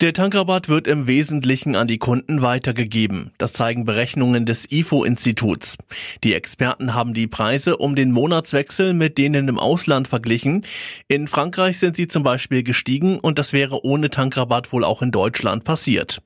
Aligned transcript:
Der 0.00 0.12
Tankrabatt 0.12 0.68
wird 0.68 0.88
im 0.88 1.06
Wesentlichen 1.06 1.76
an 1.76 1.86
die 1.86 1.98
Kunden 1.98 2.42
weitergegeben. 2.42 3.30
Das 3.38 3.52
zeigen 3.52 3.84
Berechnungen 3.84 4.44
des 4.44 4.68
IFO-Instituts. 4.68 5.76
Die 6.24 6.34
Experten 6.34 6.94
haben 6.94 7.14
die 7.14 7.28
Preise 7.28 7.76
um 7.76 7.94
den 7.94 8.10
Monatswechsel 8.10 8.92
mit 8.92 9.18
denen 9.18 9.46
im 9.46 9.56
Ausland 9.56 10.08
verglichen. 10.08 10.66
In 11.06 11.28
Frankreich 11.28 11.78
sind 11.78 11.94
sie 11.94 12.08
zum 12.08 12.24
Beispiel 12.24 12.64
gestiegen 12.64 13.20
und 13.20 13.38
das 13.38 13.52
wäre 13.52 13.84
ohne 13.84 14.10
Tankrabatt 14.10 14.72
wohl 14.72 14.82
auch 14.82 15.00
in 15.00 15.12
Deutschland 15.12 15.62
passiert. 15.62 16.20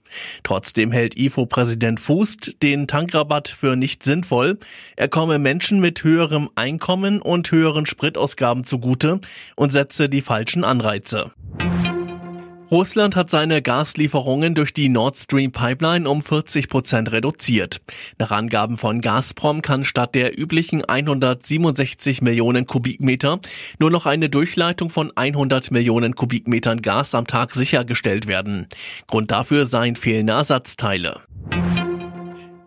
Trotzdem 0.45 0.91
hält 0.91 1.19
IFO-Präsident 1.19 2.01
Fußt 2.01 2.63
den 2.63 2.89
Tankrabatt 2.89 3.49
für 3.49 3.77
nicht 3.77 4.03
sinnvoll. 4.03 4.59
Er 4.97 5.09
komme 5.09 5.39
Menschen 5.39 5.81
mit 5.81 6.03
höherem 6.05 6.49
Einkommen 6.55 7.21
und 7.21 7.53
höheren 7.53 7.85
Spritausgaben 7.85 8.65
zugute 8.65 9.21
und 9.57 9.73
setze 9.73 10.09
die 10.09 10.23
falschen 10.23 10.65
Anreize. 10.65 11.33
Russland 12.71 13.17
hat 13.17 13.31
seine 13.31 13.63
Gaslieferungen 13.63 14.55
durch 14.55 14.75
die 14.75 14.91
Nord 14.91 15.17
Stream 15.17 15.53
Pipeline 15.53 16.09
um 16.09 16.21
40 16.21 16.69
Prozent 16.69 17.11
reduziert. 17.13 17.81
Nach 18.19 18.31
Angaben 18.31 18.77
von 18.77 19.01
Gazprom 19.01 19.63
kann 19.63 19.87
statt 19.87 20.15
der 20.15 20.39
üblichen 20.39 20.85
167 20.85 22.21
Millionen 22.21 22.67
Kubikmeter 22.67 23.41
nur 23.79 23.91
noch 23.91 24.05
eine 24.05 24.29
Durchleitung 24.29 24.91
von 24.91 25.11
100 25.17 25.71
Millionen 25.71 26.15
Kubikmetern 26.15 26.83
Gas 26.83 27.15
am 27.15 27.27
Tag 27.27 27.53
sichergestellt 27.53 28.27
werden. 28.27 28.67
Grund 29.07 29.31
dafür 29.31 29.65
seien 29.65 29.97
fehlende 29.97 30.35
Ersatzteile. 30.35 31.23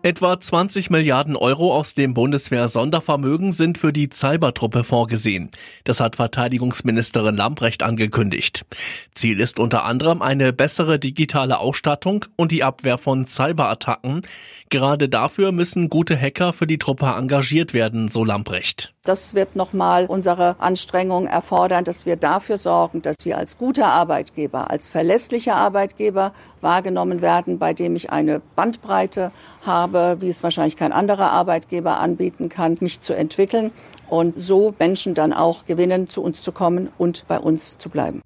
Etwa 0.04 0.40
20 0.40 0.90
Milliarden 0.90 1.36
Euro 1.36 1.72
aus 1.72 1.94
dem 1.94 2.12
Bundeswehr-Sondervermögen 2.12 3.52
sind 3.52 3.78
für 3.78 3.92
die 3.92 4.10
Cybertruppe 4.12 4.82
vorgesehen. 4.82 5.48
Das 5.84 6.00
hat 6.00 6.16
Verteidigungsministerin 6.16 7.36
Lambrecht 7.36 7.84
angekündigt. 7.84 8.66
Ziel 9.14 9.38
ist 9.38 9.60
unter 9.60 9.84
anderem 9.84 10.20
eine 10.20 10.52
bessere 10.52 10.98
digitale 10.98 11.58
Ausstattung 11.58 12.24
und 12.34 12.50
die 12.50 12.64
Abwehr 12.64 12.98
von 12.98 13.26
Cyberattacken. 13.26 14.22
Gerade 14.70 15.08
dafür 15.08 15.52
müssen 15.52 15.88
gute 15.88 16.20
Hacker 16.20 16.52
für 16.52 16.66
die 16.66 16.78
Truppe 16.78 17.06
engagiert 17.06 17.72
werden, 17.72 18.08
so 18.08 18.24
Lambrecht. 18.24 18.91
Das 19.04 19.34
wird 19.34 19.56
nochmal 19.56 20.06
unsere 20.06 20.54
Anstrengung 20.60 21.26
erfordern, 21.26 21.82
dass 21.82 22.06
wir 22.06 22.14
dafür 22.14 22.56
sorgen, 22.56 23.02
dass 23.02 23.16
wir 23.24 23.36
als 23.36 23.58
guter 23.58 23.88
Arbeitgeber, 23.88 24.70
als 24.70 24.88
verlässlicher 24.88 25.56
Arbeitgeber 25.56 26.32
wahrgenommen 26.60 27.20
werden, 27.20 27.58
bei 27.58 27.74
dem 27.74 27.96
ich 27.96 28.10
eine 28.10 28.40
Bandbreite 28.54 29.32
habe, 29.66 30.18
wie 30.20 30.28
es 30.28 30.44
wahrscheinlich 30.44 30.76
kein 30.76 30.92
anderer 30.92 31.32
Arbeitgeber 31.32 31.98
anbieten 31.98 32.48
kann, 32.48 32.76
mich 32.78 33.00
zu 33.00 33.12
entwickeln 33.12 33.72
und 34.08 34.38
so 34.38 34.72
Menschen 34.78 35.14
dann 35.14 35.32
auch 35.32 35.64
gewinnen, 35.64 36.08
zu 36.08 36.22
uns 36.22 36.40
zu 36.40 36.52
kommen 36.52 36.88
und 36.96 37.26
bei 37.26 37.40
uns 37.40 37.78
zu 37.78 37.88
bleiben. 37.88 38.22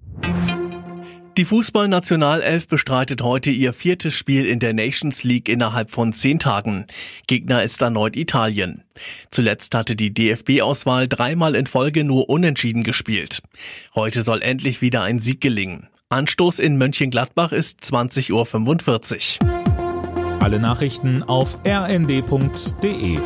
Die 1.37 1.45
Fußballnationalelf 1.45 2.67
bestreitet 2.67 3.21
heute 3.21 3.51
ihr 3.51 3.71
viertes 3.71 4.15
Spiel 4.15 4.47
in 4.47 4.57
der 4.57 4.73
Nations 4.73 5.23
League 5.23 5.49
innerhalb 5.49 5.91
von 5.91 6.11
zehn 6.11 6.39
Tagen. 6.39 6.87
Gegner 7.27 7.61
ist 7.61 7.79
erneut 7.79 8.15
Italien. 8.15 8.83
Zuletzt 9.29 9.75
hatte 9.75 9.95
die 9.95 10.11
DFB-Auswahl 10.11 11.07
dreimal 11.07 11.53
in 11.53 11.67
Folge 11.67 12.03
nur 12.03 12.27
unentschieden 12.27 12.81
gespielt. 12.81 13.43
Heute 13.93 14.23
soll 14.23 14.41
endlich 14.41 14.81
wieder 14.81 15.03
ein 15.03 15.19
Sieg 15.19 15.39
gelingen. 15.39 15.85
Anstoß 16.09 16.57
in 16.57 16.79
Mönchengladbach 16.79 17.51
ist 17.51 17.83
20.45 17.83 19.39
Uhr. 19.39 20.41
Alle 20.41 20.59
Nachrichten 20.59 21.21
auf 21.21 21.59
rnd.de 21.67 23.19